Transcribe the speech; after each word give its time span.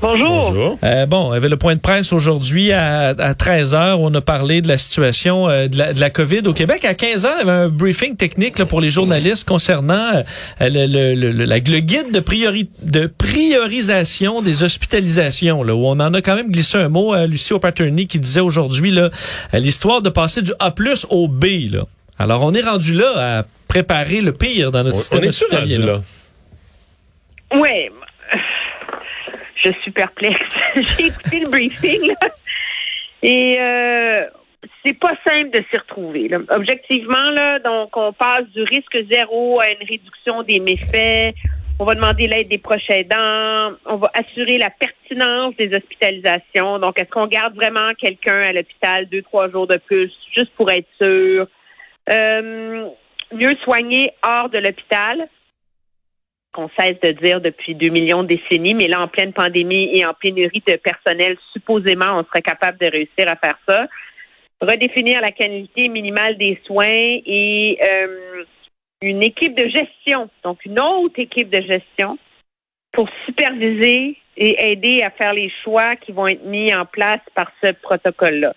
Bonjour. 0.00 0.50
Bonjour. 0.52 0.78
Euh, 0.82 1.06
bon, 1.06 1.30
il 1.32 1.34
y 1.34 1.36
avait 1.38 1.48
le 1.48 1.56
point 1.56 1.74
de 1.76 1.80
presse 1.80 2.12
aujourd'hui 2.12 2.72
à, 2.72 3.08
à 3.08 3.32
13h 3.32 3.94
où 3.94 4.00
on 4.06 4.14
a 4.14 4.20
parlé 4.20 4.60
de 4.60 4.68
la 4.68 4.76
situation 4.76 5.48
euh, 5.48 5.66
de, 5.68 5.78
la, 5.78 5.92
de 5.94 6.00
la 6.00 6.10
COVID 6.10 6.42
au 6.46 6.52
Québec. 6.52 6.84
À 6.84 6.92
15h, 6.92 7.26
il 7.36 7.38
y 7.38 7.42
avait 7.42 7.50
un 7.50 7.68
briefing 7.68 8.14
technique 8.16 8.58
là, 8.58 8.66
pour 8.66 8.80
les 8.82 8.90
journalistes 8.90 9.46
concernant 9.48 9.94
euh, 10.14 10.22
le, 10.60 10.86
le- 10.86 11.14
le- 11.14 11.32
le- 11.32 11.44
la- 11.44 11.56
le 11.58 11.78
guide 11.80 12.10
de, 12.12 12.20
priori- 12.20 12.68
de 12.82 13.06
priorisation 13.06 14.42
des 14.42 14.62
hospitalisations, 14.62 15.62
là, 15.62 15.74
où 15.74 15.86
on 15.86 15.98
en 16.00 16.12
a 16.12 16.20
quand 16.20 16.36
même 16.36 16.50
glissé 16.50 16.76
un 16.78 16.88
mot 16.88 17.12
à 17.14 17.26
Lucie 17.26 17.54
O'Patterney 17.54 18.06
qui 18.06 18.18
disait 18.18 18.40
aujourd'hui 18.40 18.90
là, 18.90 19.08
euh, 19.54 19.58
l'histoire 19.58 20.02
de 20.02 20.10
passer 20.10 20.42
du 20.42 20.52
A 20.58 20.74
au 21.10 21.28
B. 21.28 21.44
Là. 21.72 21.84
Alors, 22.18 22.42
on 22.42 22.52
est 22.52 22.62
rendu 22.62 22.94
là 22.94 23.38
à 23.38 23.44
préparer 23.68 24.20
le 24.20 24.32
pire 24.32 24.70
dans 24.70 24.82
notre 24.82 24.96
On, 24.96 25.00
système 25.00 25.20
on 25.20 25.22
est-tu 25.22 25.44
hospitalier. 25.44 25.76
rendu 25.76 25.86
là? 25.86 25.92
là? 25.94 26.00
Je 29.64 29.72
suis 29.80 29.90
perplexe. 29.90 30.40
J'ai 30.76 31.06
écouté 31.06 31.40
le 31.40 31.48
briefing. 31.48 32.14
Et 33.22 33.56
euh, 33.58 34.26
c'est 34.84 34.98
pas 34.98 35.14
simple 35.26 35.50
de 35.50 35.64
s'y 35.70 35.78
retrouver. 35.78 36.30
Objectivement, 36.50 37.30
là, 37.30 37.58
donc 37.58 37.96
on 37.96 38.12
passe 38.12 38.46
du 38.54 38.62
risque 38.62 38.98
zéro 39.10 39.60
à 39.60 39.70
une 39.70 39.86
réduction 39.88 40.42
des 40.42 40.60
méfaits. 40.60 41.34
On 41.78 41.84
va 41.84 41.94
demander 41.94 42.26
l'aide 42.26 42.48
des 42.48 42.58
proches 42.58 42.88
aidants. 42.90 43.72
On 43.86 43.96
va 43.96 44.10
assurer 44.14 44.58
la 44.58 44.70
pertinence 44.70 45.56
des 45.56 45.74
hospitalisations. 45.74 46.78
Donc, 46.78 47.00
est-ce 47.00 47.10
qu'on 47.10 47.26
garde 47.26 47.54
vraiment 47.56 47.94
quelqu'un 47.94 48.42
à 48.42 48.52
l'hôpital 48.52 49.08
deux, 49.08 49.22
trois 49.22 49.50
jours 49.50 49.66
de 49.66 49.78
plus, 49.78 50.12
juste 50.36 50.52
pour 50.56 50.70
être 50.70 50.86
sûr? 50.98 51.46
Euh, 52.10 52.88
mieux 53.32 53.56
soigner 53.64 54.12
hors 54.22 54.50
de 54.50 54.58
l'hôpital 54.58 55.28
qu'on 56.54 56.70
cesse 56.78 56.98
de 57.02 57.12
dire 57.12 57.40
depuis 57.40 57.74
deux 57.74 57.88
millions 57.88 58.22
de 58.22 58.28
décennies, 58.28 58.74
mais 58.74 58.86
là, 58.86 59.00
en 59.00 59.08
pleine 59.08 59.32
pandémie 59.32 59.90
et 59.92 60.06
en 60.06 60.14
pénurie 60.14 60.62
de 60.66 60.76
personnel, 60.76 61.36
supposément, 61.52 62.18
on 62.20 62.24
serait 62.24 62.42
capable 62.42 62.78
de 62.78 62.86
réussir 62.86 63.28
à 63.28 63.36
faire 63.36 63.58
ça. 63.68 63.86
Redéfinir 64.60 65.20
la 65.20 65.32
qualité 65.32 65.88
minimale 65.88 66.38
des 66.38 66.58
soins 66.64 66.86
et 66.88 67.78
euh, 67.82 68.44
une 69.02 69.22
équipe 69.22 69.54
de 69.56 69.68
gestion, 69.68 70.30
donc 70.42 70.64
une 70.64 70.80
autre 70.80 71.18
équipe 71.18 71.50
de 71.50 71.60
gestion 71.60 72.18
pour 72.92 73.08
superviser 73.26 74.16
et 74.36 74.70
aider 74.70 75.02
à 75.02 75.10
faire 75.10 75.34
les 75.34 75.50
choix 75.62 75.96
qui 75.96 76.12
vont 76.12 76.28
être 76.28 76.44
mis 76.44 76.74
en 76.74 76.86
place 76.86 77.20
par 77.34 77.50
ce 77.62 77.72
protocole-là. 77.72 78.54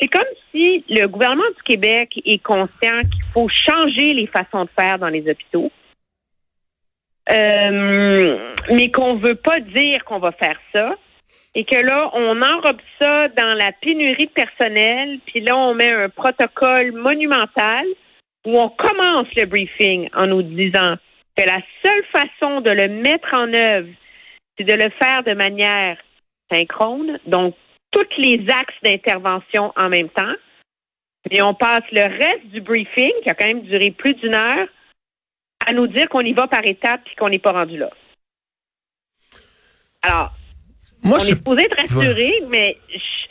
C'est 0.00 0.08
comme 0.08 0.26
si 0.50 0.84
le 0.88 1.06
gouvernement 1.06 1.48
du 1.56 1.62
Québec 1.62 2.20
est 2.24 2.42
conscient 2.42 3.00
qu'il 3.02 3.24
faut 3.32 3.48
changer 3.48 4.12
les 4.12 4.26
façons 4.26 4.64
de 4.64 4.70
faire 4.78 4.98
dans 4.98 5.08
les 5.08 5.28
hôpitaux. 5.28 5.70
Euh, 7.30 8.52
mais 8.70 8.90
qu'on 8.90 9.16
veut 9.16 9.34
pas 9.34 9.60
dire 9.60 10.04
qu'on 10.04 10.18
va 10.18 10.32
faire 10.32 10.58
ça. 10.72 10.94
Et 11.54 11.64
que 11.64 11.76
là, 11.76 12.10
on 12.12 12.40
enrobe 12.40 12.80
ça 13.00 13.28
dans 13.28 13.54
la 13.54 13.72
pénurie 13.80 14.26
de 14.26 14.30
personnel, 14.30 15.18
puis 15.26 15.40
là, 15.40 15.56
on 15.56 15.74
met 15.74 15.90
un 15.90 16.08
protocole 16.08 16.92
monumental 16.92 17.84
où 18.46 18.60
on 18.60 18.68
commence 18.68 19.26
le 19.34 19.46
briefing 19.46 20.08
en 20.14 20.28
nous 20.28 20.42
disant 20.42 20.96
que 21.36 21.44
la 21.44 21.60
seule 21.84 22.04
façon 22.12 22.60
de 22.60 22.70
le 22.70 22.88
mettre 22.88 23.28
en 23.34 23.52
œuvre, 23.52 23.88
c'est 24.56 24.64
de 24.64 24.72
le 24.72 24.90
faire 24.90 25.24
de 25.24 25.34
manière 25.34 25.98
synchrone, 26.52 27.18
donc 27.26 27.54
tous 27.90 28.06
les 28.18 28.44
axes 28.48 28.74
d'intervention 28.82 29.72
en 29.76 29.88
même 29.88 30.08
temps. 30.10 30.34
Et 31.30 31.42
on 31.42 31.54
passe 31.54 31.84
le 31.90 32.02
reste 32.02 32.46
du 32.46 32.60
briefing, 32.60 33.12
qui 33.22 33.30
a 33.30 33.34
quand 33.34 33.46
même 33.46 33.62
duré 33.62 33.90
plus 33.90 34.14
d'une 34.14 34.34
heure, 34.34 34.68
à 35.66 35.72
nous 35.72 35.86
dire 35.88 36.08
qu'on 36.08 36.20
y 36.20 36.32
va 36.32 36.46
par 36.48 36.64
étapes 36.64 37.02
puis 37.04 37.14
qu'on 37.16 37.28
n'est 37.28 37.38
pas 37.38 37.52
rendu 37.52 37.76
là. 37.76 37.90
Alors, 40.02 40.32
Moi, 41.02 41.16
on 41.16 41.20
je 41.20 41.24
est 41.26 41.28
supposé 41.30 41.62
être 41.64 41.76
rassuré, 41.76 42.32
mais 42.48 42.76
je- 42.88 43.26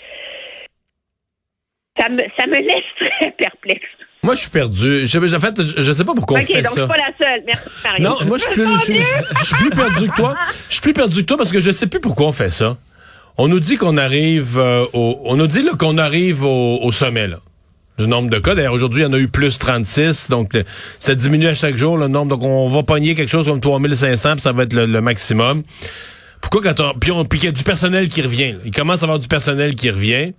ça 2.02 2.10
me, 2.10 2.20
ça 2.38 2.46
me 2.48 2.58
laisse 2.60 2.84
très 3.20 3.32
perplexe. 3.32 3.86
moi, 4.22 4.36
je 4.36 4.42
suis 4.42 4.50
perdu. 4.50 5.08
Je, 5.08 5.36
en 5.36 5.40
fait, 5.40 5.62
je, 5.62 5.82
je 5.82 5.92
sais 5.94 6.04
pas 6.04 6.14
pourquoi 6.14 6.40
on 6.40 6.42
OK, 6.42 6.48
fait 6.48 6.62
donc 6.62 6.72
je 6.76 6.82
ça. 6.82 6.86
suis 6.86 6.88
pas 6.88 6.98
la 6.98 7.14
seule. 7.18 7.44
Merci, 7.46 7.70
Mario. 7.84 8.04
Non, 8.04 8.18
moi, 8.26 8.38
je 8.38 8.44
suis 8.44 8.54
plus, 8.54 8.68
je, 8.88 8.94
je- 8.94 9.40
je 9.40 9.46
suis 9.46 9.56
plus 9.56 9.70
perdu 9.70 10.10
que 10.10 10.16
toi. 10.16 10.36
Je 10.68 10.74
suis 10.74 10.82
plus 10.82 10.94
perdu 10.94 11.22
que 11.22 11.26
toi 11.26 11.38
parce 11.38 11.52
que 11.52 11.60
je 11.60 11.72
sais 11.72 11.88
plus 11.88 12.02
pourquoi 12.02 12.28
on 12.28 12.34
fait 12.34 12.52
ça. 12.52 12.78
On 13.38 13.48
nous 13.48 13.60
dit 13.60 13.78
qu'on 13.78 13.98
arrive 13.98 14.58
euh, 14.58 14.86
au, 14.94 15.22
on 15.26 15.36
nous 15.38 15.48
dit 15.48 15.66
qu'on 15.78 15.98
arrive 15.98 16.44
au, 16.44 16.80
au 16.82 16.92
sommet, 16.92 17.28
là. 17.28 17.38
Du 17.98 18.08
nombre 18.08 18.30
de 18.30 18.40
cas. 18.40 18.56
D'ailleurs, 18.56 18.74
aujourd'hui, 18.74 19.02
il 19.02 19.06
y 19.06 19.08
en 19.08 19.14
a 19.14 19.18
eu 19.18 19.30
plus 19.30 19.58
36. 19.58 20.30
Donc, 20.30 20.52
ça 21.00 21.16
diminue 21.16 21.48
à 21.48 21.54
chaque 21.54 21.78
jour, 21.78 21.98
le 21.98 22.10
nombre. 22.10 22.36
Donc, 22.36 22.44
on 22.44 22.70
va 22.70 22.84
pogner 22.84 23.16
quelque 23.16 23.30
chose 23.30 23.46
comme 23.46 23.62
3500, 23.62 24.34
puis 24.34 24.42
ça 24.42 24.52
va 24.52 24.64
être 24.64 24.74
le, 24.74 25.02
maximum. 25.02 25.64
Pourquoi 26.42 26.62
quand 26.62 26.80
on, 26.82 26.94
puis 27.00 27.12
on, 27.12 27.24
puis 27.24 27.40
qu'il 27.40 27.48
y 27.48 27.50
a 27.50 27.54
du 27.54 27.64
personnel 27.64 28.10
qui 28.10 28.22
revient. 28.22 28.56
Il 28.66 28.72
commence 28.72 29.02
à 29.02 29.06
avoir 29.06 29.20
du 29.20 29.30
personnel 29.30 29.76
qui 29.76 29.90
revient. 29.90 30.34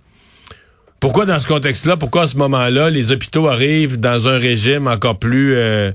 Pourquoi 0.99 1.25
dans 1.25 1.39
ce 1.39 1.47
contexte-là, 1.47 1.97
pourquoi 1.97 2.23
à 2.23 2.27
ce 2.27 2.37
moment-là, 2.37 2.89
les 2.89 3.11
hôpitaux 3.11 3.47
arrivent 3.47 3.99
dans 3.99 4.27
un 4.27 4.37
régime 4.37 4.87
encore 4.87 5.17
plus 5.17 5.55
euh, 5.55 5.91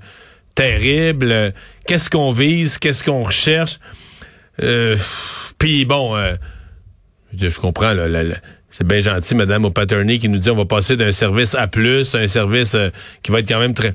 terrible? 0.54 1.52
Qu'est-ce 1.86 2.10
qu'on 2.10 2.32
vise? 2.32 2.78
Qu'est-ce 2.78 3.02
qu'on 3.02 3.22
recherche? 3.22 3.78
Euh, 4.62 4.96
Puis 5.58 5.84
bon, 5.84 6.16
euh, 6.16 6.34
je, 7.36 7.58
comprends, 7.58 7.92
là, 7.92 8.06
c'est 8.72 8.86
bien 8.86 8.98
gentil, 9.00 9.34
Madame 9.36 9.64
O'Patterney, 9.66 10.18
qui 10.18 10.28
nous 10.28 10.38
dit 10.38 10.50
on 10.50 10.56
va 10.56 10.64
passer 10.64 10.96
d'un 10.96 11.12
service 11.12 11.54
A+, 11.54 11.64
à 11.64 12.16
un 12.18 12.26
service 12.28 12.74
euh, 12.74 12.88
qui 13.22 13.30
va 13.30 13.38
être 13.40 13.48
quand 13.48 13.60
même 13.60 13.74
très... 13.74 13.94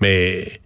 Mais 0.00 0.60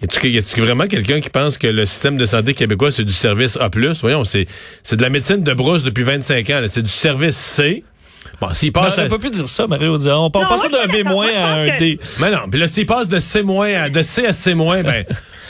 y 0.00 0.04
a-tu 0.04 0.28
y 0.30 0.38
a-tu 0.38 0.60
vraiment 0.60 0.86
quelqu'un 0.86 1.20
qui 1.20 1.28
pense 1.30 1.58
que 1.58 1.66
le 1.66 1.84
système 1.86 2.16
de 2.16 2.24
santé 2.24 2.54
québécois, 2.54 2.90
c'est 2.90 3.04
du 3.04 3.12
service 3.12 3.56
A+? 3.60 3.68
Voyons, 4.00 4.24
c'est 4.24 4.46
c'est 4.82 4.96
de 4.96 5.02
la 5.02 5.10
médecine 5.10 5.42
de 5.44 5.52
brousse 5.52 5.82
depuis 5.82 6.02
25 6.04 6.48
ans. 6.50 6.60
là. 6.60 6.68
C'est 6.68 6.82
du 6.82 6.88
service 6.88 7.36
C. 7.36 7.84
Bon, 8.40 8.52
s'il 8.54 8.68
Non, 8.68 8.82
passe... 8.82 8.98
on 8.98 9.02
à- 9.02 9.08
pas 9.08 9.18
pu 9.18 9.30
dire 9.30 9.48
ça, 9.48 9.66
Mario. 9.66 9.94
On, 9.96 10.06
on 10.06 10.20
Non, 10.24 10.30
passait 10.30 10.68
moi, 10.68 10.86
d'un 10.86 10.92
B- 10.92 11.34
à 11.36 11.54
un 11.54 11.76
D. 11.76 11.98
Mais 12.20 12.30
non, 12.30 12.48
puis 12.50 12.58
là, 12.60 12.66
s'il 12.68 12.86
passe 12.86 13.06
de 13.08 13.20
C- 13.20 13.44
à 13.76 13.90
de 13.90 14.02
C 14.02 14.26
à 14.26 14.32
C-, 14.32 14.54
ben, 14.54 15.04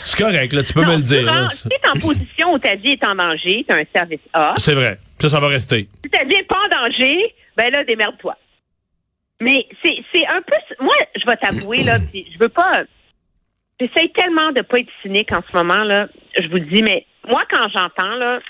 c'est 0.04 0.18
correct, 0.18 0.52
là, 0.52 0.62
tu 0.62 0.72
peux 0.74 0.82
Non, 0.82 0.92
me 0.92 0.96
le 0.96 1.02
dire. 1.02 1.48
tu 1.62 1.68
es 1.68 1.88
en 1.94 2.00
position 2.00 2.52
où 2.52 2.58
ta 2.58 2.74
vie 2.74 2.90
est 2.92 3.04
en 3.04 3.14
danger, 3.14 3.64
tu 3.68 3.74
as 3.74 3.78
un 3.78 3.84
service 3.94 4.20
A. 4.34 4.54
C'est 4.58 4.74
vrai. 4.74 4.98
Ça, 5.22 5.28
ça 5.28 5.38
va 5.38 5.46
rester. 5.46 5.86
N'est 6.02 6.42
pas 6.42 6.58
en 6.64 6.84
danger, 6.84 7.32
ben 7.56 7.70
là, 7.70 7.84
démerde-toi. 7.84 8.36
Mais 9.40 9.68
c'est 9.80 9.94
c'est 10.12 10.26
un 10.26 10.42
peu... 10.42 10.56
Moi, 10.80 10.94
je 11.14 11.24
vais 11.24 11.36
t'avouer, 11.36 11.84
là, 11.84 11.98
puis 12.12 12.26
je 12.34 12.38
veux 12.40 12.48
pas... 12.48 12.82
J'essaie 13.78 14.08
tellement 14.16 14.50
de 14.50 14.62
pas 14.62 14.80
être 14.80 14.90
cynique 15.00 15.32
en 15.32 15.40
ce 15.48 15.56
moment, 15.56 15.84
là. 15.84 16.08
Je 16.36 16.48
vous 16.48 16.56
le 16.56 16.66
dis, 16.66 16.82
mais 16.82 17.06
moi, 17.28 17.44
quand 17.48 17.68
j'entends, 17.68 18.16
là, 18.16 18.40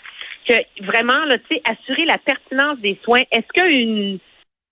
que 0.48 0.54
vraiment, 0.86 1.26
là, 1.26 1.36
tu 1.36 1.56
sais, 1.56 1.62
assurer 1.70 2.06
la 2.06 2.16
pertinence 2.16 2.78
des 2.78 2.98
soins, 3.04 3.22
est-ce 3.30 3.48
qu'une 3.52 4.18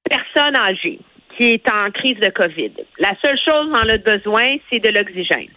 personne 0.09 0.57
âgée 0.57 1.01
qui 1.37 1.51
est 1.51 1.69
en 1.69 1.91
crise 1.91 2.19
de 2.19 2.31
COVID, 2.31 2.73
la 2.99 3.13
seule 3.23 3.39
chose 3.45 3.71
dont 3.71 3.81
elle 3.83 3.91
a 3.91 3.99
besoin, 3.99 4.57
c'est 4.71 4.79
de 4.79 4.89
l'oxygène? 4.89 5.53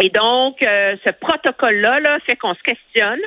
Et 0.00 0.10
donc, 0.10 0.62
euh, 0.62 0.94
ce 1.04 1.10
protocole-là 1.10 1.98
là, 1.98 2.18
fait 2.24 2.36
qu'on 2.36 2.54
se 2.54 2.62
questionne, 2.62 3.20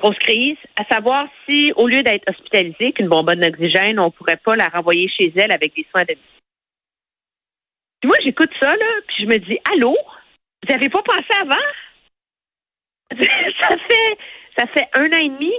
grosse 0.00 0.18
crise, 0.18 0.56
à 0.76 0.84
savoir 0.84 1.26
si, 1.44 1.72
au 1.76 1.86
lieu 1.86 2.02
d'être 2.02 2.28
hospitalisée, 2.28 2.92
qu'une 2.92 3.08
bonbonne 3.08 3.40
d'oxygène, 3.40 3.98
on 3.98 4.10
pourrait 4.10 4.40
pas 4.44 4.56
la 4.56 4.68
renvoyer 4.68 5.08
chez 5.08 5.32
elle 5.36 5.52
avec 5.52 5.74
des 5.74 5.86
soins 5.90 6.04
de 6.04 6.14
vie. 6.14 6.40
Puis 8.00 8.08
moi, 8.08 8.16
j'écoute 8.22 8.50
ça, 8.60 8.76
là, 8.76 8.86
puis 9.08 9.24
je 9.24 9.26
me 9.26 9.38
dis, 9.38 9.58
allô? 9.72 9.96
Vous 10.62 10.72
n'avez 10.72 10.88
pas 10.88 11.02
pensé 11.02 11.28
avant? 11.40 11.56
ça 13.60 13.76
fait 13.88 14.18
ça 14.58 14.66
fait 14.68 14.88
un 14.94 15.06
an 15.06 15.18
et 15.20 15.28
demi 15.28 15.52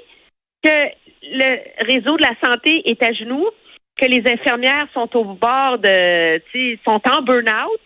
que 0.64 0.90
le 1.24 1.86
réseau 1.86 2.18
de 2.18 2.24
la 2.24 2.34
santé 2.44 2.90
est 2.90 3.02
à 3.04 3.14
genoux, 3.14 3.48
que 3.96 4.06
les 4.06 4.24
infirmières 4.30 4.88
sont 4.94 5.16
au 5.16 5.24
bord 5.24 5.78
de, 5.80 6.42
sont 6.84 7.02
en 7.10 7.22
burn-out. 7.22 7.82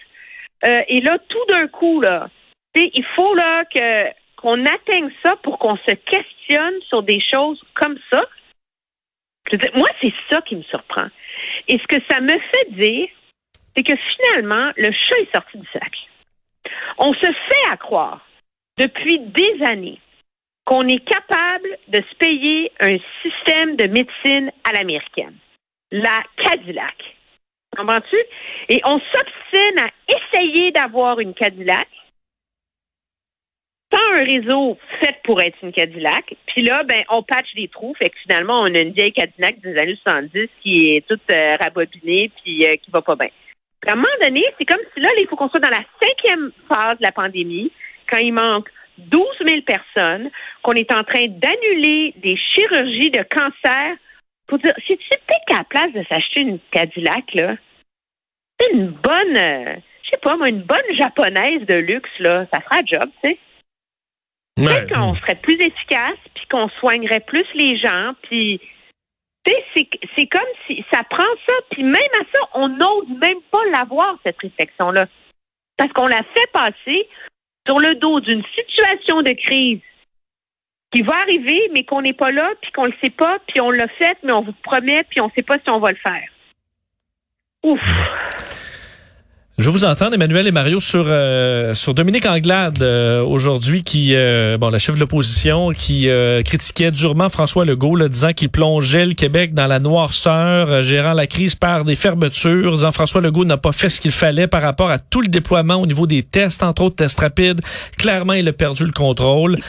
Euh, 0.65 0.81
et 0.87 1.01
là, 1.01 1.17
tout 1.27 1.45
d'un 1.49 1.67
coup, 1.67 2.01
là, 2.01 2.29
il 2.75 3.05
faut 3.15 3.35
là 3.35 3.65
que 3.65 4.20
qu'on 4.41 4.65
atteigne 4.65 5.11
ça 5.23 5.35
pour 5.37 5.59
qu'on 5.59 5.77
se 5.77 5.93
questionne 5.93 6.81
sur 6.87 7.03
des 7.03 7.21
choses 7.21 7.61
comme 7.75 7.97
ça. 8.11 8.25
Moi, 9.75 9.89
c'est 10.01 10.13
ça 10.29 10.41
qui 10.41 10.55
me 10.55 10.63
surprend. 10.63 11.07
Et 11.67 11.77
ce 11.77 11.87
que 11.87 12.03
ça 12.09 12.21
me 12.21 12.29
fait 12.29 12.71
dire, 12.71 13.07
c'est 13.75 13.83
que 13.83 13.93
finalement, 13.95 14.71
le 14.77 14.91
chat 14.91 15.19
est 15.19 15.35
sorti 15.35 15.57
du 15.57 15.67
sac. 15.71 15.91
On 16.97 17.13
se 17.13 17.19
fait 17.19 17.71
à 17.71 17.77
croire 17.77 18.25
depuis 18.77 19.19
des 19.19 19.63
années 19.65 19.99
qu'on 20.65 20.87
est 20.87 21.03
capable 21.03 21.77
de 21.87 21.97
se 21.97 22.15
payer 22.17 22.71
un 22.79 22.97
système 23.21 23.75
de 23.75 23.87
médecine 23.87 24.51
à 24.63 24.73
l'américaine, 24.73 25.35
la 25.91 26.23
Cadillac. 26.37 26.95
Comprends-tu? 27.75 28.17
Et 28.69 28.81
on 28.85 28.99
s'obstine 28.99 29.79
à 29.79 29.89
essayer 30.07 30.71
d'avoir 30.71 31.19
une 31.19 31.33
Cadillac 31.33 31.87
tant 33.91 34.13
un 34.13 34.23
réseau 34.23 34.77
fait 34.99 35.17
pour 35.23 35.39
être 35.41 35.57
une 35.61 35.71
Cadillac, 35.71 36.33
puis 36.47 36.63
là, 36.63 36.83
ben, 36.83 37.03
on 37.09 37.21
patch 37.21 37.53
des 37.55 37.67
trous, 37.67 37.93
fait 38.01 38.09
que 38.09 38.17
finalement, 38.23 38.61
on 38.61 38.73
a 38.73 38.79
une 38.79 38.93
vieille 38.93 39.11
Cadillac 39.11 39.59
des 39.59 39.77
années 39.77 39.99
70 40.03 40.49
qui 40.63 40.91
est 40.91 41.07
toute 41.07 41.21
euh, 41.31 41.55
rabobinée, 41.57 42.31
puis 42.41 42.65
euh, 42.65 42.75
qui 42.77 42.89
va 42.91 43.01
pas 43.01 43.15
bien. 43.15 43.29
À 43.87 43.93
un 43.93 43.95
moment 43.95 44.07
donné, 44.21 44.43
c'est 44.57 44.65
comme 44.65 44.81
si 44.93 45.01
là, 45.01 45.09
il 45.17 45.27
faut 45.27 45.35
qu'on 45.35 45.49
soit 45.49 45.59
dans 45.59 45.69
la 45.69 45.83
cinquième 46.01 46.51
phase 46.69 46.97
de 46.97 47.03
la 47.03 47.11
pandémie, 47.11 47.71
quand 48.09 48.19
il 48.19 48.33
manque 48.33 48.69
12 48.97 49.23
000 49.45 49.61
personnes, 49.61 50.29
qu'on 50.61 50.73
est 50.73 50.91
en 50.91 51.03
train 51.03 51.25
d'annuler 51.27 52.13
des 52.17 52.37
chirurgies 52.37 53.11
de 53.11 53.23
cancer. 53.23 53.95
Pour 54.47 54.59
dire, 54.59 54.73
si 54.85 54.97
tu 54.97 55.07
étais 55.07 55.39
qu'à 55.47 55.59
la 55.59 55.63
place 55.63 55.93
de 55.93 56.03
s'acheter 56.09 56.41
une 56.41 56.59
Cadillac, 56.71 57.33
là, 57.33 57.55
une 58.73 58.87
bonne, 58.87 59.37
euh, 59.37 59.75
je 60.03 60.09
sais 60.11 60.19
pas 60.21 60.35
moi, 60.35 60.49
une 60.49 60.61
bonne 60.61 60.95
japonaise 60.97 61.65
de 61.65 61.75
luxe, 61.75 62.09
là, 62.19 62.45
ça 62.53 62.59
fera 62.61 62.81
job, 62.85 63.09
tu 63.23 63.29
sais. 63.29 63.37
Peut-être 64.55 64.93
qu'on 64.93 65.15
serait 65.15 65.35
plus 65.35 65.59
efficace, 65.59 66.17
puis 66.35 66.45
qu'on 66.49 66.69
soignerait 66.79 67.21
plus 67.21 67.45
les 67.55 67.77
gens, 67.77 68.13
puis 68.23 68.59
tu 69.43 69.53
sais, 69.73 69.89
c'est 70.15 70.27
comme 70.27 70.41
si 70.67 70.85
ça 70.91 71.03
prend 71.03 71.23
ça, 71.45 71.53
puis 71.71 71.83
même 71.83 71.95
à 71.95 72.23
ça, 72.31 72.39
on 72.53 72.69
n'ose 72.69 73.07
même 73.19 73.41
pas 73.49 73.65
l'avoir, 73.71 74.17
cette 74.23 74.37
réflexion-là. 74.39 75.07
Parce 75.77 75.91
qu'on 75.93 76.07
l'a 76.07 76.21
fait 76.21 76.51
passer 76.53 77.09
sur 77.65 77.79
le 77.79 77.95
dos 77.95 78.19
d'une 78.19 78.43
situation 78.55 79.21
de 79.23 79.31
crise 79.31 79.79
qui 80.91 81.01
va 81.01 81.15
arriver, 81.15 81.69
mais 81.73 81.85
qu'on 81.85 82.01
n'est 82.01 82.13
pas 82.13 82.31
là, 82.31 82.51
puis 82.61 82.71
qu'on 82.71 82.85
le 82.85 82.93
sait 83.01 83.09
pas, 83.09 83.39
puis 83.47 83.61
on 83.61 83.71
l'a 83.71 83.87
fait, 83.87 84.17
mais 84.23 84.33
on 84.33 84.41
vous 84.41 84.53
promet, 84.63 85.03
puis 85.05 85.21
on 85.21 85.27
ne 85.27 85.31
sait 85.31 85.43
pas 85.43 85.57
si 85.57 85.69
on 85.69 85.79
va 85.79 85.91
le 85.91 85.97
faire. 85.97 86.27
Ouf. 87.63 87.81
Je 89.61 89.69
vous 89.69 89.85
entendre, 89.85 90.15
Emmanuel 90.15 90.47
et 90.47 90.51
Mario, 90.51 90.79
sur 90.79 91.05
euh, 91.07 91.75
sur 91.75 91.93
Dominique 91.93 92.25
Anglade 92.25 92.81
euh, 92.81 93.21
aujourd'hui, 93.21 93.83
qui 93.83 94.15
euh, 94.15 94.57
bon, 94.57 94.71
la 94.71 94.79
chef 94.79 94.95
de 94.95 94.99
l'opposition, 94.99 95.69
qui 95.69 96.09
critiquait 96.43 96.89
durement 96.89 97.29
François 97.29 97.63
Legault, 97.63 97.95
là, 97.95 98.07
disant 98.07 98.33
qu'il 98.33 98.49
plongeait 98.49 99.05
le 99.05 99.13
Québec 99.13 99.53
dans 99.53 99.67
la 99.67 99.77
noirceur, 99.77 100.81
gérant 100.81 101.13
la 101.13 101.27
crise 101.27 101.53
par 101.53 101.83
des 101.83 101.93
fermetures, 101.93 102.71
disant 102.71 102.91
François 102.91 103.21
Legault 103.21 103.45
n'a 103.45 103.57
pas 103.57 103.71
fait 103.71 103.91
ce 103.91 104.01
qu'il 104.01 104.11
fallait 104.11 104.47
par 104.47 104.63
rapport 104.63 104.89
à 104.89 104.97
tout 104.97 105.21
le 105.21 105.27
déploiement 105.27 105.75
au 105.75 105.85
niveau 105.85 106.07
des 106.07 106.23
tests, 106.23 106.63
entre 106.63 106.81
autres 106.81 106.95
tests 106.95 107.19
rapides. 107.19 107.61
Clairement, 107.99 108.33
il 108.33 108.47
a 108.47 108.53
perdu 108.53 108.83
le 108.83 108.93
contrôle. 108.93 109.59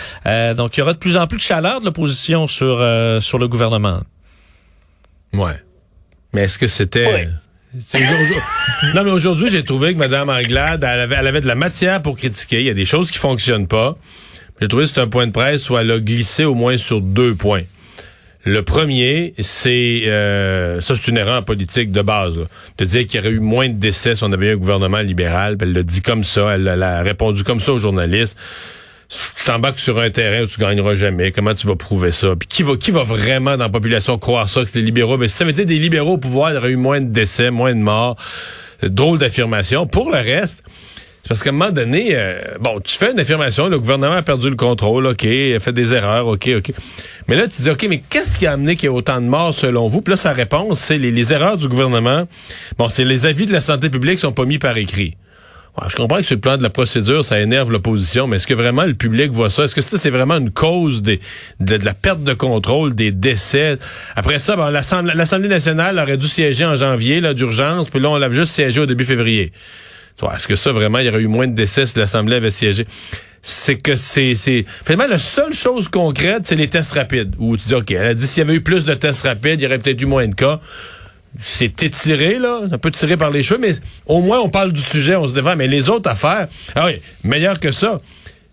donc, 0.57 0.75
il 0.75 0.81
y 0.81 0.83
aura 0.83 0.95
de 0.95 0.99
plus 0.99 1.19
en 1.19 1.27
plus 1.27 1.37
de 1.37 1.43
chaleur 1.43 1.81
de 1.81 1.85
l'opposition 1.85 2.47
sur 2.47 2.79
sur 3.21 3.39
le 3.39 3.47
gouvernement. 3.47 4.01
Ouais. 5.35 5.63
Mais 6.33 6.45
est-ce 6.45 6.59
que 6.59 6.67
c'était 6.67 7.29
non, 8.95 9.05
mais 9.05 9.11
aujourd'hui, 9.11 9.49
j'ai 9.49 9.65
trouvé 9.65 9.95
que 9.95 9.99
Mme 9.99 10.29
Anglade, 10.29 10.85
elle 10.85 11.01
avait, 11.01 11.17
elle 11.19 11.27
avait 11.27 11.41
de 11.41 11.47
la 11.47 11.55
matière 11.55 12.03
pour 12.03 12.17
critiquer. 12.17 12.61
Il 12.61 12.67
y 12.67 12.71
a 12.71 12.75
des 12.75 12.85
choses 12.85 13.11
qui 13.11 13.19
fonctionnent 13.19 13.67
pas. 13.67 13.97
J'ai 14.61 14.69
trouvé 14.69 14.85
que 14.85 14.91
c'est 14.91 15.01
un 15.01 15.09
point 15.09 15.27
de 15.27 15.33
presse 15.33 15.71
où 15.71 15.79
elle 15.79 15.91
a 15.91 15.99
glissé 15.99 16.45
au 16.45 16.55
moins 16.55 16.77
sur 16.77 17.01
deux 17.01 17.35
points. 17.35 17.63
Le 18.45 18.63
premier, 18.63 19.35
c'est 19.39 20.03
euh, 20.07 20.81
ça, 20.81 20.97
c'est 20.97 21.09
une 21.09 21.17
erreur 21.17 21.39
en 21.39 21.43
politique 21.43 21.93
de 21.93 22.03
base. 22.03 22.41
De 22.77 22.85
dire 22.85 23.07
qu'il 23.07 23.21
y 23.21 23.21
aurait 23.21 23.35
eu 23.35 23.41
moins 23.41 23.69
de 23.69 23.79
décès 23.79 24.17
si 24.17 24.25
on 24.25 24.33
avait 24.33 24.49
eu 24.49 24.53
un 24.53 24.57
gouvernement 24.57 24.99
libéral. 24.99 25.57
Elle 25.61 25.73
l'a 25.73 25.83
dit 25.83 26.03
comme 26.03 26.25
ça, 26.25 26.55
elle, 26.55 26.67
elle 26.67 26.83
a 26.83 27.03
répondu 27.03 27.45
comme 27.45 27.61
ça 27.61 27.73
aux 27.73 27.79
journalistes 27.79 28.37
tu 29.13 29.45
t'embarques 29.45 29.79
sur 29.79 29.99
un 29.99 30.11
terrain 30.11 30.45
où 30.45 30.47
tu 30.47 30.59
gagneras 30.59 30.95
jamais. 30.95 31.33
Comment 31.33 31.55
tu 31.55 31.67
vas 31.67 31.77
prouver 31.77 32.13
ça? 32.13 32.35
Puis 32.39 32.49
qui 32.49 32.63
va, 32.63 32.77
qui 32.77 32.91
va 32.91 33.03
vraiment 33.03 33.57
dans 33.57 33.65
la 33.65 33.71
population 33.71 34.19
croire 34.19 34.49
ça, 34.49 34.65
que 34.65 34.71
c'est 34.71 34.79
les 34.79 34.87
libéraux? 34.87 35.19
Mais 35.19 35.29
si 35.29 35.37
ça 35.37 35.45
avait 35.45 35.53
été 35.53 35.65
des 35.65 35.79
libéraux 35.79 36.15
au 36.15 36.19
pouvoir, 36.19 36.51
il 36.51 36.55
y 36.55 36.57
aurait 36.57 36.71
eu 36.71 36.77
moins 36.77 37.01
de 37.01 37.09
décès, 37.09 37.51
moins 37.51 37.75
de 37.75 37.81
morts. 37.81 38.17
Drôle 38.83 39.19
d'affirmation. 39.19 39.87
Pour 39.87 40.11
le 40.11 40.17
reste, 40.17 40.65
c'est 41.23 41.29
parce 41.29 41.43
qu'à 41.43 41.51
un 41.51 41.53
moment 41.53 41.71
donné, 41.71 42.17
euh, 42.17 42.41
bon, 42.59 42.81
tu 42.81 42.97
fais 42.97 43.13
une 43.13 43.21
affirmation, 43.21 43.69
le 43.69 43.79
gouvernement 43.79 44.15
a 44.15 44.23
perdu 44.23 44.49
le 44.51 44.57
contrôle, 44.57 45.07
OK, 45.07 45.23
il 45.23 45.55
a 45.55 45.61
fait 45.61 45.73
des 45.73 45.95
erreurs, 45.95 46.27
OK, 46.27 46.51
OK. 46.57 46.73
Mais 47.29 47.37
là, 47.37 47.47
tu 47.47 47.63
dis, 47.63 47.71
OK, 47.71 47.87
mais 47.89 48.03
qu'est-ce 48.11 48.39
qui 48.39 48.47
a 48.47 48.53
amené 48.53 48.75
qu'il 48.75 48.89
y 48.89 48.93
ait 48.93 48.97
autant 48.97 49.21
de 49.21 49.27
morts 49.27 49.55
selon 49.55 49.87
vous? 49.87 50.01
Puis 50.01 50.13
là, 50.13 50.17
sa 50.17 50.33
réponse, 50.33 50.81
c'est 50.81 50.99
les, 50.99 51.13
les 51.13 51.33
erreurs 51.33 51.59
du 51.59 51.69
gouvernement. 51.69 52.27
Bon, 52.77 52.89
c'est 52.89 53.05
les 53.05 53.27
avis 53.27 53.47
de 53.47 53.53
la 53.53 53.61
santé 53.61 53.89
publique 53.89 54.19
sont 54.19 54.33
pas 54.33 54.47
mis 54.47 54.59
par 54.59 54.77
écrit 54.77 55.17
je 55.89 55.97
comprends 55.97 56.19
que 56.19 56.25
sur 56.25 56.35
le 56.35 56.41
plan 56.41 56.59
de 56.59 56.63
la 56.63 56.71
procédure, 56.71 57.25
ça 57.25 57.41
énerve 57.41 57.73
l'opposition, 57.73 58.27
mais 58.27 58.37
est-ce 58.37 58.47
que 58.47 58.55
vraiment 58.55 58.85
le 58.85 58.95
public 58.95 59.31
voit 59.31 59.49
ça? 59.49 59.65
Est-ce 59.65 59.75
que 59.75 59.81
ça, 59.81 59.97
c'est 59.97 60.11
vraiment 60.11 60.37
une 60.37 60.51
cause 60.51 61.01
des, 61.01 61.21
de, 61.61 61.77
la 61.77 61.95
perte 61.95 62.23
de 62.23 62.35
contrôle, 62.35 62.95
des 62.95 63.11
décès? 63.11 63.79
Après 64.15 64.39
ça, 64.39 64.55
bon, 64.55 64.69
l'Assemblée 64.69 65.49
nationale 65.49 65.99
aurait 65.99 66.19
dû 66.19 66.29
siéger 66.29 66.67
en 66.67 66.75
janvier, 66.75 67.21
là, 67.21 67.33
d'urgence, 67.33 67.89
puis 67.89 68.01
là, 68.01 68.11
on 68.11 68.19
l'a 68.19 68.31
juste 68.31 68.53
siégé 68.53 68.81
au 68.81 68.87
début 68.87 69.05
février. 69.05 69.53
Est-ce 70.35 70.47
que 70.47 70.57
ça, 70.57 70.73
vraiment, 70.73 70.99
il 70.99 71.07
y 71.07 71.09
aurait 71.09 71.23
eu 71.23 71.27
moins 71.27 71.49
de 71.49 71.55
décès 71.55 71.87
si 71.87 71.99
l'Assemblée 71.99 72.37
avait 72.37 72.51
siégé? 72.51 72.87
c'est 73.45 73.75
que 73.75 73.97
c'est 73.97 74.37
c'est 74.37 74.65
finalement 74.85 75.11
la 75.11 75.19
seule 75.19 75.53
chose 75.53 75.89
concrète 75.89 76.45
c'est 76.45 76.55
les 76.55 76.69
tests 76.69 76.93
rapides 76.93 77.35
où 77.39 77.57
tu 77.57 77.67
dis 77.67 77.75
OK 77.75 77.91
elle 77.91 78.07
a 78.07 78.15
dit 78.15 78.25
s'il 78.25 78.39
y 78.39 78.47
avait 78.47 78.55
eu 78.55 78.61
plus 78.61 78.85
de 78.85 78.95
tests 78.95 79.27
rapides 79.27 79.61
il 79.61 79.65
y 79.65 79.67
aurait 79.67 79.79
peut-être 79.79 80.01
eu 80.01 80.07
moins 80.07 80.29
de 80.29 80.35
cas 80.37 80.61
c'est 81.41 81.83
étiré, 81.83 82.39
là, 82.39 82.61
un 82.71 82.79
peu 82.79 82.91
tiré 82.91 83.17
par 83.17 83.31
les 83.31 83.43
cheveux, 83.43 83.61
mais 83.61 83.73
au 84.07 84.21
moins 84.21 84.41
on 84.41 84.49
parle 84.49 84.73
du 84.73 84.81
sujet, 84.81 85.17
on 85.17 85.27
se 85.27 85.33
défend. 85.35 85.57
Mais 85.57 85.69
les 85.69 85.89
autres 85.89 86.11
affaires, 86.11 86.49
ah 86.75 86.87
oui, 86.87 87.01
meilleur 87.25 87.59
que 87.61 87.73
ça. 87.73 87.99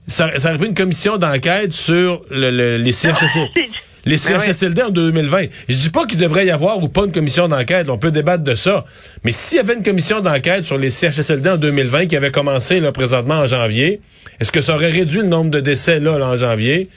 Ça, 0.08 0.32
ça 0.40 0.50
aurait 0.50 0.58
pris 0.58 0.68
une 0.68 0.74
commission 0.74 1.18
d'enquête 1.18 1.72
sur 1.72 2.24
le, 2.32 2.78
les 2.78 2.92
CHSLD. 2.92 3.50
Les 4.06 4.16
ben 4.16 4.40
CHSLD 4.40 4.82
en 4.82 4.90
2020. 4.90 5.48
Je 5.68 5.76
dis 5.76 5.90
pas 5.90 6.06
qu'il 6.06 6.18
devrait 6.18 6.46
y 6.46 6.52
avoir 6.52 6.82
ou 6.82 6.88
pas 6.88 7.06
une 7.06 7.12
commission 7.12 7.50
d'enquête. 7.50 7.90
On 7.90 7.98
peut 7.98 8.12
débattre 8.12 8.44
de 8.44 8.56
ça. 8.56 8.86
Mais 9.26 9.34
s'il 9.34 9.58
y 9.58 9.60
avait 9.60 9.74
une 9.74 9.84
commission 9.84 10.22
d'enquête 10.22 10.64
sur 10.64 10.78
les 10.78 10.90
CHSLD 10.90 11.50
en 11.50 11.58
2020 11.58 12.06
qui 12.08 12.16
avait 12.16 12.32
commencé 12.32 12.80
là, 12.80 12.94
présentement 12.94 13.36
en 13.36 13.46
janvier, 13.46 14.00
est-ce 14.40 14.54
que 14.54 14.62
ça 14.62 14.76
aurait 14.76 14.90
réduit 14.90 15.20
le 15.20 15.28
nombre 15.28 15.52
de 15.52 15.60
décès 15.60 16.00
là, 16.00 16.14
en 16.14 16.38
janvier? 16.38 16.90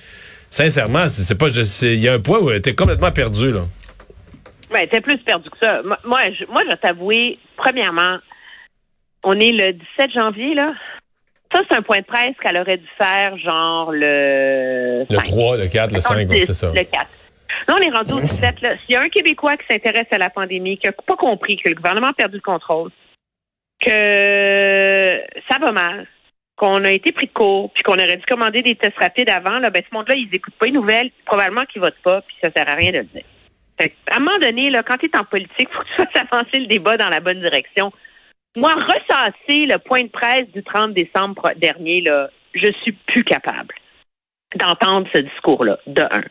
Sincèrement, 0.51 1.07
c'est 1.09 1.35
pas. 1.35 1.49
Il 1.49 1.99
y 1.99 2.09
a 2.09 2.15
un 2.15 2.21
point 2.21 2.39
où 2.39 2.53
était 2.53 2.75
complètement 2.75 3.11
perdu. 3.11 3.51
là. 3.51 3.63
Ben, 4.73 4.89
t'es 4.89 5.01
plus 5.01 5.19
perdu 5.19 5.51
que 5.51 5.59
ça. 5.63 5.83
Moi, 5.83 5.97
je, 6.05 6.51
moi, 6.51 6.63
je 6.65 6.71
vais 6.71 6.77
t'avouer, 6.77 7.39
premièrement, 7.57 8.19
on 9.23 9.39
est 9.39 9.53
le 9.53 9.73
17 9.73 10.13
janvier, 10.13 10.55
là. 10.55 10.73
Ça, 11.53 11.61
c'est 11.69 11.77
un 11.77 11.83
point 11.83 11.99
de 11.99 12.05
presse 12.05 12.35
qu'elle 12.43 12.57
aurait 12.57 12.79
dû 12.79 12.89
faire, 12.97 13.37
genre 13.37 13.93
le. 13.93 15.05
Le 15.09 15.17
3, 15.17 15.59
le 15.59 15.67
4, 15.67 15.93
le 15.93 16.01
5, 16.01 16.29
c'est 16.31 16.55
ça. 16.55 16.73
Le 16.75 16.85
4. 16.85 17.07
Là, 17.69 17.75
on 17.79 17.83
est 17.83 17.91
rendu 17.91 18.13
au 18.15 18.21
17. 18.21 18.63
Là. 18.63 18.77
S'il 18.79 18.95
y 18.95 18.97
a 18.97 19.03
un 19.03 19.11
Québécois 19.11 19.59
qui 19.59 19.67
s'intéresse 19.71 20.07
à 20.11 20.19
la 20.19 20.31
pandémie, 20.31 20.79
qui 20.79 20.87
n'a 20.87 20.93
pas 20.93 21.17
compris 21.17 21.59
que 21.59 21.69
le 21.69 21.75
gouvernement 21.75 22.09
a 22.09 22.15
perdu 22.15 22.37
le 22.37 22.41
contrôle, 22.41 22.91
que 23.85 25.21
ça 25.51 25.59
va 25.61 25.73
mal, 25.73 26.07
qu'on 26.57 26.83
a 26.85 26.91
été 26.91 27.13
pris 27.13 27.27
de 27.27 27.33
court, 27.33 27.71
puis 27.75 27.83
qu'on 27.83 27.95
aurait 27.95 28.17
dû 28.17 28.25
commander 28.27 28.63
des 28.63 28.77
tests 28.77 28.99
rapides 28.99 29.29
avant, 29.29 29.59
là, 29.59 29.69
ben, 29.69 29.83
ce 29.89 29.95
monde-là, 29.95 30.15
ils 30.15 30.31
n'écoutent 30.31 30.55
pas 30.55 30.67
les 30.67 30.73
nouvelles, 30.73 31.11
probablement 31.27 31.67
qu'ils 31.67 31.83
votent 31.83 32.03
pas, 32.03 32.23
puis 32.23 32.35
ça 32.41 32.51
sert 32.51 32.69
à 32.69 32.75
rien 32.75 32.93
de 32.93 32.99
le 32.99 33.05
dire 33.05 33.25
à 33.79 34.17
un 34.17 34.19
moment 34.21 34.39
donné, 34.39 34.71
là, 34.71 34.83
quand 34.83 34.97
tu 34.97 35.07
es 35.07 35.17
en 35.17 35.25
politique, 35.25 35.69
il 35.71 35.75
faut 35.75 35.83
que 35.83 35.89
tu 35.89 35.95
fasses 35.97 36.27
avancer 36.31 36.59
le 36.59 36.67
débat 36.67 36.97
dans 36.97 37.09
la 37.09 37.21
bonne 37.21 37.41
direction. 37.41 37.93
Moi, 38.57 38.75
ressasser 38.75 39.67
le 39.67 39.79
point 39.79 40.03
de 40.03 40.09
presse 40.09 40.49
du 40.53 40.63
30 40.63 40.93
décembre 40.93 41.53
dernier, 41.57 42.03
là, 42.03 42.29
je 42.55 42.71
suis 42.83 42.93
plus 42.93 43.25
capable 43.25 43.75
d'entendre 44.57 45.09
ce 45.15 45.21
discours-là, 45.21 45.79
de 45.87 46.03
un. 46.03 46.23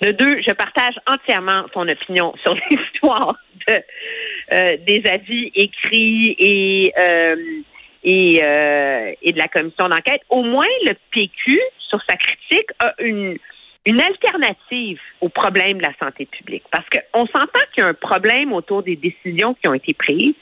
De 0.00 0.12
deux, 0.12 0.40
je 0.46 0.52
partage 0.52 0.94
entièrement 1.06 1.66
son 1.74 1.86
opinion 1.88 2.32
sur 2.42 2.54
l'histoire 2.70 3.36
euh, 3.68 4.76
des 4.86 5.02
avis 5.06 5.50
écrits 5.54 6.34
et, 6.38 6.92
euh, 6.98 7.36
et, 8.02 8.40
euh, 8.42 9.12
et 9.20 9.32
de 9.32 9.38
la 9.38 9.48
commission 9.48 9.88
d'enquête. 9.88 10.22
Au 10.30 10.42
moins, 10.42 10.64
le 10.84 10.94
PQ, 11.10 11.60
sur 11.88 12.00
sa 12.08 12.16
critique, 12.16 12.70
a 12.78 12.94
une 12.98 13.36
une 13.86 14.00
alternative 14.00 15.00
au 15.20 15.28
problème 15.28 15.78
de 15.78 15.82
la 15.82 15.94
santé 15.98 16.26
publique. 16.26 16.64
Parce 16.70 16.86
qu'on 16.90 17.26
s'entend 17.26 17.60
qu'il 17.72 17.84
y 17.84 17.86
a 17.86 17.88
un 17.88 17.94
problème 17.94 18.52
autour 18.52 18.82
des 18.82 18.96
décisions 18.96 19.54
qui 19.54 19.68
ont 19.68 19.74
été 19.74 19.94
prises, 19.94 20.34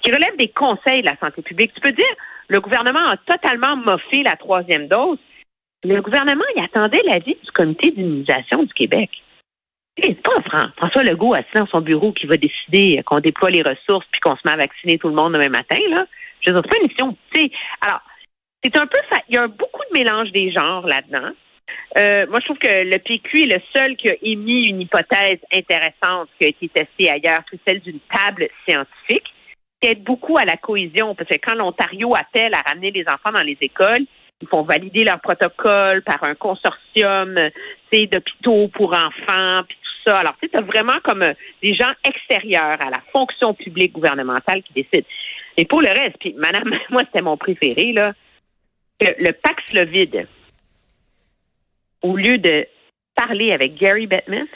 qui 0.00 0.12
relèvent 0.12 0.36
des 0.38 0.48
conseils 0.48 1.02
de 1.02 1.06
la 1.06 1.16
santé 1.16 1.42
publique. 1.42 1.72
Tu 1.74 1.80
peux 1.80 1.92
dire, 1.92 2.14
le 2.48 2.60
gouvernement 2.60 3.08
a 3.08 3.16
totalement 3.16 3.76
moffé 3.76 4.22
la 4.22 4.36
troisième 4.36 4.86
dose. 4.86 5.18
Le 5.82 6.00
gouvernement, 6.00 6.44
il 6.56 6.62
attendait 6.62 7.02
l'avis 7.04 7.36
du 7.42 7.50
comité 7.52 7.90
d'immunisation 7.90 8.62
du 8.62 8.72
Québec. 8.72 9.10
C'est 10.00 10.20
pas 10.22 10.70
François 10.76 11.02
Legault 11.02 11.34
assis 11.34 11.54
dans 11.54 11.66
son 11.66 11.80
bureau 11.80 12.12
qui 12.12 12.26
va 12.26 12.36
décider 12.36 13.02
qu'on 13.04 13.20
déploie 13.20 13.50
les 13.50 13.62
ressources 13.62 14.06
puis 14.10 14.20
qu'on 14.20 14.34
se 14.36 14.40
met 14.44 14.52
à 14.52 14.56
vacciner 14.56 14.98
tout 14.98 15.08
le 15.08 15.14
monde 15.14 15.34
demain 15.34 15.48
matin, 15.48 15.78
là. 15.90 16.06
Je 16.40 16.50
veux 16.50 16.60
dire, 16.60 16.62
c'est 16.64 16.70
pas 16.70 16.82
une 16.82 16.88
mission. 16.88 17.16
alors, 17.80 18.00
c'est 18.62 18.76
un 18.76 18.86
peu, 18.86 18.98
il 19.28 19.34
y 19.34 19.38
a 19.38 19.46
beaucoup 19.46 19.82
de 19.92 19.98
mélange 19.98 20.30
des 20.32 20.50
genres 20.50 20.86
là-dedans. 20.86 21.30
Euh, 21.96 22.26
moi, 22.28 22.40
je 22.40 22.44
trouve 22.46 22.58
que 22.58 22.66
le 22.66 22.98
PQ 22.98 23.42
est 23.42 23.54
le 23.54 23.62
seul 23.74 23.96
qui 23.96 24.10
a 24.10 24.14
émis 24.22 24.68
une 24.68 24.80
hypothèse 24.80 25.38
intéressante 25.52 26.28
qui 26.38 26.46
a 26.46 26.48
été 26.48 26.68
testée 26.68 27.10
ailleurs, 27.10 27.42
c'est 27.50 27.60
celle 27.66 27.80
d'une 27.80 28.00
table 28.12 28.48
scientifique 28.66 29.32
qui 29.80 29.88
aide 29.88 30.02
beaucoup 30.02 30.36
à 30.36 30.44
la 30.44 30.56
cohésion, 30.56 31.14
parce 31.14 31.28
que 31.28 31.36
quand 31.36 31.54
l'Ontario 31.54 32.14
appelle 32.16 32.54
à 32.54 32.62
ramener 32.68 32.90
les 32.90 33.04
enfants 33.08 33.32
dans 33.32 33.42
les 33.42 33.56
écoles, 33.60 34.06
ils 34.40 34.48
font 34.48 34.62
valider 34.62 35.04
leur 35.04 35.20
protocole 35.20 36.02
par 36.02 36.22
un 36.24 36.34
consortium 36.34 37.38
d'hôpitaux 37.92 38.68
pour 38.68 38.92
enfants, 38.92 39.62
puis 39.68 39.78
tout 39.80 40.10
ça. 40.10 40.18
Alors, 40.18 40.34
tu 40.40 40.50
as 40.52 40.60
vraiment 40.60 40.98
comme 41.04 41.22
euh, 41.22 41.32
des 41.62 41.74
gens 41.74 41.92
extérieurs 42.04 42.78
à 42.84 42.90
la 42.90 43.00
fonction 43.12 43.54
publique 43.54 43.92
gouvernementale 43.92 44.62
qui 44.62 44.72
décident. 44.72 45.06
Et 45.56 45.64
pour 45.64 45.80
le 45.80 45.88
reste, 45.88 46.16
puis 46.18 46.34
madame, 46.36 46.74
moi, 46.90 47.02
c'était 47.06 47.22
mon 47.22 47.36
préféré, 47.36 47.92
là, 47.92 48.12
que 48.98 49.06
le 49.18 49.32
Paxlovid, 49.32 50.26
au 52.04 52.16
lieu 52.16 52.38
de 52.38 52.66
parler 53.16 53.52
avec 53.52 53.74
Gary 53.76 54.06
Bettman, 54.06 54.46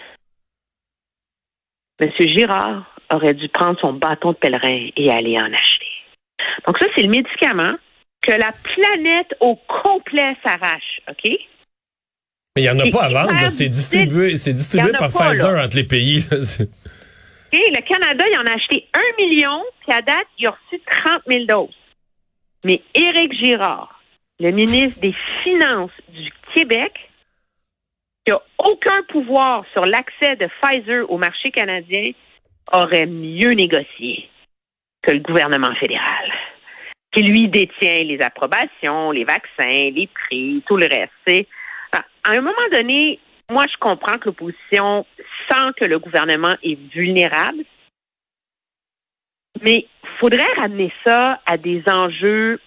M. 1.98 2.10
Girard 2.18 2.84
aurait 3.12 3.34
dû 3.34 3.48
prendre 3.48 3.80
son 3.80 3.94
bâton 3.94 4.32
de 4.32 4.36
pèlerin 4.36 4.90
et 4.96 5.10
aller 5.10 5.38
en 5.38 5.46
acheter. 5.46 5.86
Donc 6.66 6.78
ça, 6.78 6.86
c'est 6.94 7.02
le 7.02 7.08
médicament 7.08 7.74
que 8.20 8.32
la 8.32 8.52
planète 8.52 9.34
au 9.40 9.56
complet 9.66 10.36
s'arrache, 10.44 11.00
OK? 11.08 11.24
Mais 11.24 11.38
il 12.56 12.62
n'y 12.62 12.70
en 12.70 12.78
a 12.78 12.90
pas 12.90 13.04
à 13.04 13.08
vendre. 13.08 13.48
C'est 13.50 13.68
distribué, 13.68 14.36
c'est 14.36 14.52
distribué 14.52 14.92
par 14.92 15.12
pas, 15.12 15.30
Pfizer 15.30 15.52
là. 15.52 15.64
entre 15.64 15.76
les 15.76 15.84
pays. 15.84 16.20
là. 16.30 16.36
Le 17.50 17.80
Canada, 17.80 18.24
il 18.30 18.38
en 18.38 18.44
a 18.44 18.56
acheté 18.56 18.86
un 18.92 19.24
million, 19.24 19.62
puis 19.80 19.96
à 19.96 20.02
date, 20.02 20.26
il 20.38 20.46
a 20.46 20.50
reçu 20.50 20.82
30 20.86 21.22
000 21.26 21.44
doses. 21.46 21.74
Mais 22.62 22.82
Éric 22.94 23.32
Girard, 23.42 24.02
le 24.38 24.50
ministre 24.50 25.00
des 25.00 25.14
Finances 25.42 25.92
du 26.10 26.30
Québec, 26.52 26.92
qui 28.28 28.34
n'a 28.34 28.42
aucun 28.58 29.02
pouvoir 29.08 29.64
sur 29.72 29.82
l'accès 29.86 30.36
de 30.36 30.48
Pfizer 30.60 31.10
au 31.10 31.16
marché 31.16 31.50
canadien, 31.50 32.12
aurait 32.72 33.06
mieux 33.06 33.52
négocié 33.52 34.28
que 35.02 35.12
le 35.12 35.20
gouvernement 35.20 35.74
fédéral, 35.76 36.30
qui 37.12 37.22
lui 37.22 37.48
détient 37.48 38.04
les 38.04 38.20
approbations, 38.20 39.10
les 39.12 39.24
vaccins, 39.24 39.90
les 39.90 40.08
prix, 40.12 40.62
tout 40.66 40.76
le 40.76 40.86
reste. 40.86 41.46
À 41.92 42.04
à 42.24 42.36
un 42.36 42.42
moment 42.42 42.68
donné, 42.70 43.18
moi, 43.50 43.64
je 43.72 43.78
comprends 43.80 44.18
que 44.18 44.26
l'opposition 44.26 45.06
sent 45.48 45.72
que 45.78 45.86
le 45.86 45.98
gouvernement 45.98 46.56
est 46.62 46.78
vulnérable, 46.92 47.64
mais 49.62 49.86
il 50.02 50.08
faudrait 50.20 50.52
ramener 50.58 50.92
ça 51.06 51.40
à 51.46 51.56
des 51.56 51.82
enjeux 51.86 52.60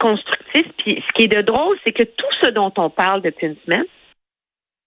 constructifs. 0.00 0.72
Puis 0.78 1.04
ce 1.06 1.12
qui 1.14 1.24
est 1.24 1.36
de 1.36 1.42
drôle, 1.42 1.78
c'est 1.84 1.92
que 1.92 2.04
tout 2.04 2.32
ce 2.40 2.46
dont 2.46 2.72
on 2.78 2.88
parle 2.88 3.20
depuis 3.20 3.48
une 3.48 3.56
semaine, 3.66 3.84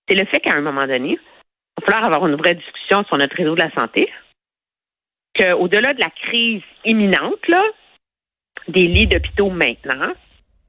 c'est 0.07 0.15
le 0.15 0.25
fait 0.25 0.39
qu'à 0.39 0.53
un 0.53 0.61
moment 0.61 0.87
donné, 0.87 1.17
il 1.77 1.81
va 1.81 1.85
falloir 1.85 2.05
avoir 2.05 2.27
une 2.27 2.35
vraie 2.35 2.55
discussion 2.55 3.03
sur 3.05 3.17
notre 3.17 3.35
réseau 3.35 3.55
de 3.55 3.61
la 3.61 3.71
santé, 3.71 4.11
qu'au-delà 5.37 5.93
de 5.93 5.99
la 5.99 6.09
crise 6.09 6.63
imminente, 6.85 7.47
là, 7.47 7.63
des 8.67 8.87
lits 8.87 9.07
d'hôpitaux 9.07 9.49
maintenant, 9.49 10.13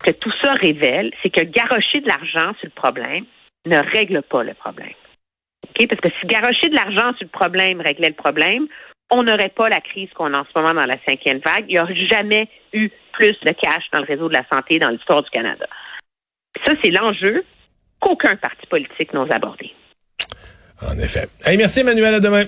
que 0.04 0.10
tout 0.10 0.32
ça 0.42 0.52
révèle, 0.54 1.12
c'est 1.22 1.30
que 1.30 1.42
garocher 1.42 2.00
de 2.00 2.08
l'argent 2.08 2.52
sur 2.58 2.66
le 2.66 2.70
problème 2.70 3.24
ne 3.66 3.78
règle 3.78 4.22
pas 4.22 4.42
le 4.42 4.54
problème. 4.54 4.92
OK? 5.64 5.88
Parce 5.88 6.00
que 6.00 6.08
si 6.20 6.26
garocher 6.26 6.68
de 6.68 6.74
l'argent 6.74 7.14
sur 7.16 7.24
le 7.24 7.28
problème 7.28 7.80
réglait 7.80 8.08
le 8.08 8.14
problème, 8.14 8.66
on 9.10 9.22
n'aurait 9.22 9.50
pas 9.50 9.68
la 9.68 9.80
crise 9.80 10.10
qu'on 10.14 10.34
a 10.34 10.40
en 10.40 10.44
ce 10.44 10.58
moment 10.58 10.74
dans 10.74 10.86
la 10.86 10.98
cinquième 11.06 11.38
vague. 11.38 11.66
Il 11.68 11.74
n'y 11.74 11.78
a 11.78 11.86
jamais 12.10 12.48
eu 12.72 12.90
plus 13.12 13.38
de 13.40 13.52
cash 13.52 13.84
dans 13.92 14.00
le 14.00 14.06
réseau 14.06 14.28
de 14.28 14.34
la 14.34 14.44
santé 14.52 14.78
dans 14.78 14.90
l'histoire 14.90 15.22
du 15.22 15.30
Canada. 15.30 15.66
Ça, 16.64 16.74
c'est 16.82 16.90
l'enjeu 16.90 17.44
qu'aucun 18.00 18.36
parti 18.36 18.66
politique 18.66 19.12
n'ose 19.12 19.30
aborder. 19.30 19.72
En 20.82 20.98
effet. 20.98 21.28
Hey, 21.44 21.56
merci 21.56 21.80
Emmanuel, 21.80 22.14
à 22.14 22.20
demain. 22.20 22.44